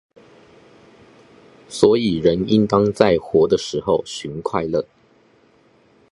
[1.69, 4.87] 所以人應當在活的時候尋快樂